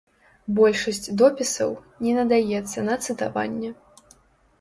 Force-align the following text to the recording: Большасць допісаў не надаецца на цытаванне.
Большасць 0.59 1.09
допісаў 1.21 1.75
не 2.05 2.13
надаецца 2.19 2.79
на 2.87 2.95
цытаванне. 3.09 3.69